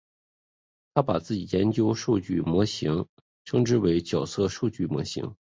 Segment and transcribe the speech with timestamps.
[0.95, 3.05] 他把自己研究数据模型
[3.45, 5.35] 称之为角色数据模型。